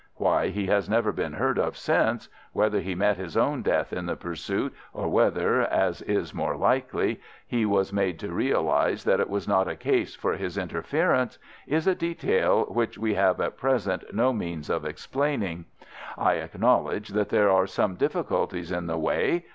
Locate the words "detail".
11.93-12.63